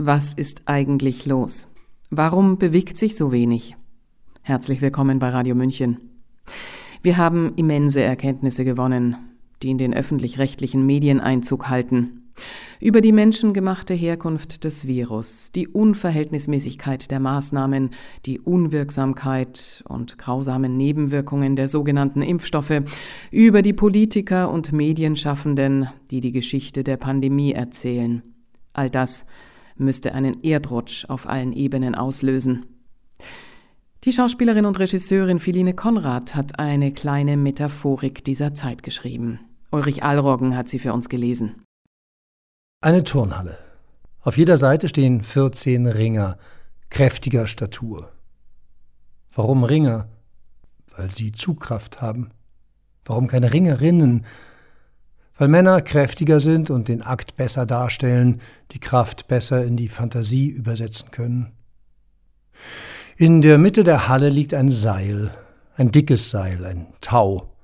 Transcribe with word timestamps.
Was 0.00 0.32
ist 0.32 0.62
eigentlich 0.66 1.26
los? 1.26 1.66
Warum 2.08 2.56
bewegt 2.56 2.96
sich 2.96 3.16
so 3.16 3.32
wenig? 3.32 3.74
Herzlich 4.42 4.80
willkommen 4.80 5.18
bei 5.18 5.28
Radio 5.30 5.56
München. 5.56 5.98
Wir 7.02 7.16
haben 7.16 7.52
immense 7.56 8.00
Erkenntnisse 8.00 8.64
gewonnen, 8.64 9.16
die 9.60 9.70
in 9.70 9.78
den 9.78 9.92
öffentlich-rechtlichen 9.92 10.86
Medien 10.86 11.18
Einzug 11.18 11.68
halten. 11.68 12.30
Über 12.78 13.00
die 13.00 13.10
menschengemachte 13.10 13.92
Herkunft 13.92 14.62
des 14.62 14.86
Virus, 14.86 15.50
die 15.52 15.66
Unverhältnismäßigkeit 15.66 17.10
der 17.10 17.18
Maßnahmen, 17.18 17.90
die 18.24 18.38
Unwirksamkeit 18.38 19.82
und 19.88 20.16
grausamen 20.16 20.76
Nebenwirkungen 20.76 21.56
der 21.56 21.66
sogenannten 21.66 22.22
Impfstoffe, 22.22 22.82
über 23.32 23.62
die 23.62 23.72
Politiker 23.72 24.52
und 24.52 24.70
Medienschaffenden, 24.72 25.88
die 26.12 26.20
die 26.20 26.30
Geschichte 26.30 26.84
der 26.84 26.98
Pandemie 26.98 27.50
erzählen. 27.50 28.22
All 28.74 28.90
das 28.90 29.26
müsste 29.80 30.14
einen 30.14 30.42
Erdrutsch 30.42 31.04
auf 31.08 31.28
allen 31.28 31.52
Ebenen 31.52 31.94
auslösen. 31.94 32.66
Die 34.04 34.12
Schauspielerin 34.12 34.64
und 34.64 34.78
Regisseurin 34.78 35.40
Philine 35.40 35.74
Konrad 35.74 36.34
hat 36.34 36.58
eine 36.58 36.92
kleine 36.92 37.36
Metaphorik 37.36 38.24
dieser 38.24 38.54
Zeit 38.54 38.82
geschrieben. 38.82 39.40
Ulrich 39.70 40.02
Allroggen 40.02 40.56
hat 40.56 40.68
sie 40.68 40.78
für 40.78 40.92
uns 40.92 41.08
gelesen. 41.08 41.62
Eine 42.80 43.02
Turnhalle. 43.02 43.58
Auf 44.20 44.38
jeder 44.38 44.56
Seite 44.56 44.88
stehen 44.88 45.22
14 45.22 45.86
Ringer 45.86 46.38
kräftiger 46.90 47.46
Statur. 47.46 48.12
Warum 49.34 49.64
Ringer? 49.64 50.08
Weil 50.96 51.10
sie 51.10 51.32
Zugkraft 51.32 52.00
haben. 52.00 52.30
Warum 53.04 53.26
keine 53.26 53.52
Ringerinnen? 53.52 54.24
Weil 55.38 55.48
Männer 55.48 55.80
kräftiger 55.80 56.40
sind 56.40 56.68
und 56.68 56.88
den 56.88 57.00
Akt 57.00 57.36
besser 57.36 57.64
darstellen, 57.64 58.40
die 58.72 58.80
Kraft 58.80 59.28
besser 59.28 59.64
in 59.64 59.76
die 59.76 59.88
Fantasie 59.88 60.48
übersetzen 60.48 61.10
können. 61.12 61.52
In 63.16 63.40
der 63.40 63.56
Mitte 63.56 63.84
der 63.84 64.08
Halle 64.08 64.28
liegt 64.28 64.52
ein 64.52 64.70
Seil, 64.70 65.32
ein 65.76 65.92
dickes 65.92 66.30
Seil, 66.30 66.66
ein 66.66 66.86
Tau. 67.00 67.54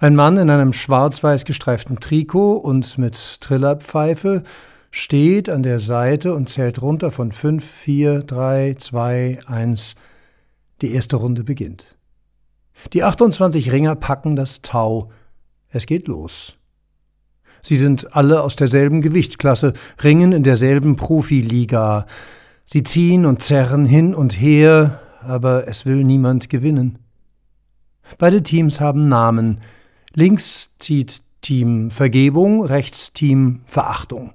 Ein 0.00 0.16
Mann 0.16 0.36
in 0.36 0.50
einem 0.50 0.72
schwarz-weiß 0.72 1.44
gestreiften 1.44 2.00
Trikot 2.00 2.56
und 2.56 2.98
mit 2.98 3.40
Trillerpfeife 3.40 4.42
steht 4.90 5.48
an 5.48 5.62
der 5.62 5.78
Seite 5.78 6.34
und 6.34 6.48
zählt 6.48 6.82
runter 6.82 7.12
von 7.12 7.30
fünf, 7.30 7.64
vier, 7.64 8.24
drei, 8.24 8.74
zwei, 8.78 9.38
eins. 9.46 9.94
Die 10.80 10.92
erste 10.92 11.16
Runde 11.16 11.44
beginnt. 11.44 11.96
Die 12.92 13.04
28 13.04 13.70
Ringer 13.70 13.94
packen 13.94 14.34
das 14.34 14.62
Tau. 14.62 15.10
Es 15.68 15.86
geht 15.86 16.08
los. 16.08 16.56
Sie 17.62 17.76
sind 17.76 18.14
alle 18.16 18.42
aus 18.42 18.56
derselben 18.56 19.00
Gewichtsklasse, 19.02 19.72
ringen 20.02 20.32
in 20.32 20.42
derselben 20.42 20.96
Profiliga. 20.96 22.06
Sie 22.64 22.82
ziehen 22.82 23.24
und 23.24 23.42
zerren 23.42 23.84
hin 23.84 24.14
und 24.14 24.32
her, 24.32 25.00
aber 25.20 25.68
es 25.68 25.86
will 25.86 26.02
niemand 26.02 26.50
gewinnen. 26.50 26.98
Beide 28.18 28.42
Teams 28.42 28.80
haben 28.80 29.00
Namen. 29.00 29.60
Links 30.12 30.70
zieht 30.78 31.22
Team 31.40 31.90
Vergebung, 31.90 32.64
rechts 32.64 33.12
Team 33.12 33.60
Verachtung. 33.64 34.32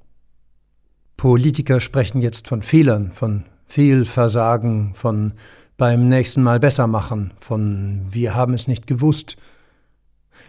Politiker 1.17 1.79
sprechen 1.81 2.21
jetzt 2.21 2.47
von 2.47 2.61
Fehlern, 2.61 3.11
von 3.11 3.43
Fehlversagen, 3.65 4.93
von 4.93 5.33
beim 5.77 6.07
nächsten 6.07 6.41
Mal 6.41 6.59
besser 6.59 6.87
machen, 6.87 7.31
von 7.39 8.07
wir 8.11 8.35
haben 8.35 8.53
es 8.53 8.67
nicht 8.67 8.87
gewusst. 8.87 9.37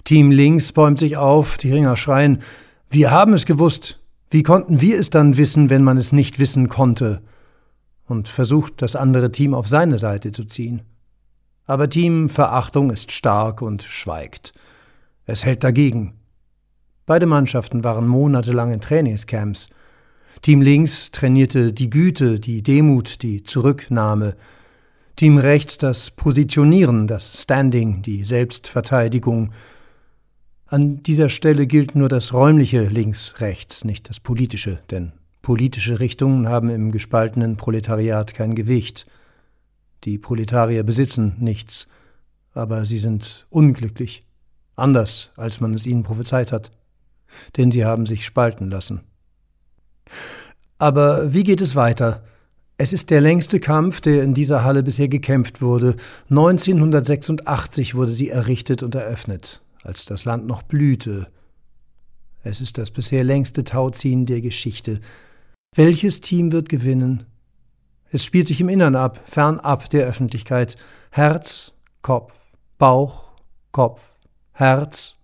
Team 0.04 0.30
links 0.30 0.72
bäumt 0.72 0.98
sich 0.98 1.16
auf, 1.16 1.58
die 1.58 1.72
Ringer 1.72 1.96
schreien, 1.96 2.42
wir 2.90 3.10
haben 3.10 3.32
es 3.32 3.46
gewusst. 3.46 4.00
Wie 4.30 4.42
konnten 4.42 4.80
wir 4.80 4.98
es 4.98 5.10
dann 5.10 5.36
wissen, 5.36 5.70
wenn 5.70 5.84
man 5.84 5.96
es 5.96 6.12
nicht 6.12 6.38
wissen 6.38 6.68
konnte? 6.68 7.22
Und 8.06 8.28
versucht, 8.28 8.80
das 8.80 8.96
andere 8.96 9.30
Team 9.32 9.54
auf 9.54 9.68
seine 9.68 9.98
Seite 9.98 10.32
zu 10.32 10.44
ziehen. 10.44 10.82
Aber 11.66 11.90
Team 11.90 12.28
Verachtung 12.28 12.90
ist 12.90 13.12
stark 13.12 13.60
und 13.60 13.82
schweigt. 13.82 14.52
Es 15.26 15.44
hält 15.44 15.62
dagegen. 15.64 16.14
Beide 17.04 17.26
Mannschaften 17.26 17.84
waren 17.84 18.06
monatelang 18.06 18.72
in 18.72 18.80
Trainingscamps. 18.80 19.68
Team 20.40 20.62
links 20.62 21.10
trainierte 21.10 21.72
die 21.72 21.90
Güte, 21.90 22.40
die 22.40 22.62
Demut, 22.62 23.22
die 23.22 23.42
Zurücknahme. 23.42 24.36
Team 25.16 25.36
rechts 25.36 25.76
das 25.76 26.10
Positionieren, 26.10 27.06
das 27.06 27.42
Standing, 27.42 28.02
die 28.02 28.24
Selbstverteidigung, 28.24 29.52
an 30.70 31.02
dieser 31.02 31.30
Stelle 31.30 31.66
gilt 31.66 31.94
nur 31.94 32.10
das 32.10 32.34
räumliche 32.34 32.84
links-rechts, 32.84 33.84
nicht 33.84 34.08
das 34.10 34.20
politische, 34.20 34.80
denn 34.90 35.12
politische 35.40 35.98
Richtungen 35.98 36.46
haben 36.46 36.68
im 36.68 36.92
gespaltenen 36.92 37.56
Proletariat 37.56 38.34
kein 38.34 38.54
Gewicht. 38.54 39.06
Die 40.04 40.18
Proletarier 40.18 40.82
besitzen 40.82 41.36
nichts, 41.38 41.88
aber 42.52 42.84
sie 42.84 42.98
sind 42.98 43.46
unglücklich, 43.48 44.20
anders 44.76 45.32
als 45.36 45.60
man 45.60 45.72
es 45.72 45.86
ihnen 45.86 46.02
prophezeit 46.02 46.52
hat, 46.52 46.70
denn 47.56 47.72
sie 47.72 47.86
haben 47.86 48.04
sich 48.04 48.26
spalten 48.26 48.70
lassen. 48.70 49.00
Aber 50.76 51.32
wie 51.32 51.44
geht 51.44 51.62
es 51.62 51.76
weiter? 51.76 52.22
Es 52.76 52.92
ist 52.92 53.08
der 53.08 53.22
längste 53.22 53.58
Kampf, 53.58 54.02
der 54.02 54.22
in 54.22 54.34
dieser 54.34 54.64
Halle 54.64 54.82
bisher 54.82 55.08
gekämpft 55.08 55.62
wurde. 55.62 55.96
1986 56.28 57.94
wurde 57.94 58.12
sie 58.12 58.28
errichtet 58.28 58.82
und 58.82 58.94
eröffnet 58.94 59.62
als 59.84 60.04
das 60.04 60.24
Land 60.24 60.46
noch 60.46 60.62
blühte. 60.62 61.30
Es 62.42 62.60
ist 62.60 62.78
das 62.78 62.90
bisher 62.90 63.24
längste 63.24 63.64
Tauziehen 63.64 64.26
der 64.26 64.40
Geschichte. 64.40 65.00
Welches 65.74 66.20
Team 66.20 66.52
wird 66.52 66.68
gewinnen? 66.68 67.26
Es 68.10 68.24
spielt 68.24 68.48
sich 68.48 68.60
im 68.60 68.68
Innern 68.68 68.96
ab, 68.96 69.20
fernab 69.26 69.90
der 69.90 70.06
Öffentlichkeit. 70.06 70.76
Herz, 71.10 71.72
Kopf, 72.00 72.50
Bauch, 72.78 73.32
Kopf, 73.70 74.14
Herz. 74.52 75.16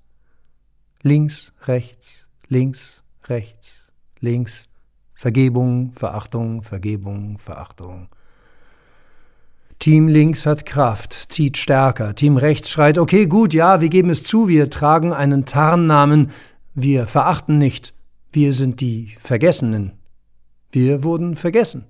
Links, 1.02 1.52
rechts, 1.62 2.26
links, 2.48 3.02
rechts, 3.26 3.84
links. 4.20 4.68
Vergebung, 5.14 5.92
Verachtung, 5.92 6.62
Vergebung, 6.62 7.38
Verachtung. 7.38 8.08
Team 9.84 10.08
links 10.08 10.46
hat 10.46 10.64
Kraft, 10.64 11.30
zieht 11.30 11.58
stärker. 11.58 12.14
Team 12.14 12.38
rechts 12.38 12.70
schreit, 12.70 12.96
okay, 12.96 13.26
gut, 13.26 13.52
ja, 13.52 13.82
wir 13.82 13.90
geben 13.90 14.08
es 14.08 14.22
zu, 14.22 14.48
wir 14.48 14.70
tragen 14.70 15.12
einen 15.12 15.44
Tarnnamen, 15.44 16.30
wir 16.72 17.06
verachten 17.06 17.58
nicht, 17.58 17.92
wir 18.32 18.54
sind 18.54 18.80
die 18.80 19.14
Vergessenen. 19.20 19.92
Wir 20.72 21.04
wurden 21.04 21.36
vergessen. 21.36 21.84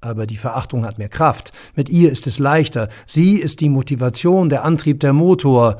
Aber 0.00 0.26
die 0.26 0.38
Verachtung 0.38 0.86
hat 0.86 0.96
mehr 0.96 1.10
Kraft, 1.10 1.52
mit 1.76 1.90
ihr 1.90 2.10
ist 2.10 2.26
es 2.26 2.38
leichter, 2.38 2.88
sie 3.06 3.34
ist 3.34 3.60
die 3.60 3.68
Motivation, 3.68 4.48
der 4.48 4.64
Antrieb, 4.64 4.98
der 5.00 5.12
Motor. 5.12 5.76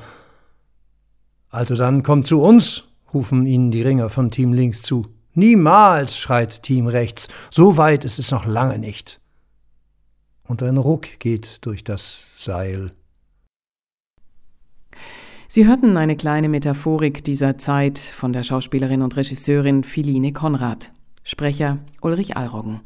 Also 1.48 1.74
dann 1.74 2.02
kommt 2.02 2.26
zu 2.26 2.42
uns, 2.42 2.84
rufen 3.14 3.46
ihnen 3.46 3.70
die 3.70 3.80
Ringer 3.80 4.10
von 4.10 4.30
Team 4.30 4.52
links 4.52 4.82
zu. 4.82 5.06
Niemals, 5.32 6.18
schreit 6.18 6.62
Team 6.62 6.86
rechts, 6.86 7.28
so 7.50 7.78
weit 7.78 8.04
ist 8.04 8.18
es 8.18 8.30
noch 8.30 8.44
lange 8.44 8.78
nicht 8.78 9.21
und 10.52 10.62
ein 10.62 10.76
Ruck 10.76 11.18
geht 11.18 11.64
durch 11.64 11.82
das 11.82 12.26
Seil. 12.36 12.92
Sie 15.48 15.66
hörten 15.66 15.96
eine 15.96 16.14
kleine 16.14 16.50
Metaphorik 16.50 17.24
dieser 17.24 17.56
Zeit 17.56 17.98
von 17.98 18.34
der 18.34 18.42
Schauspielerin 18.42 19.00
und 19.00 19.16
Regisseurin 19.16 19.82
Philine 19.82 20.34
Konrad. 20.34 20.92
Sprecher 21.24 21.78
Ulrich 22.02 22.36
Allroggen. 22.36 22.80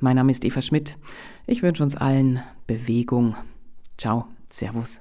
Mein 0.00 0.16
Name 0.16 0.32
ist 0.32 0.44
Eva 0.44 0.62
Schmidt. 0.62 0.98
Ich 1.46 1.62
wünsche 1.62 1.84
uns 1.84 1.96
allen 1.96 2.42
Bewegung. 2.66 3.36
Ciao, 3.96 4.26
Servus. 4.50 5.00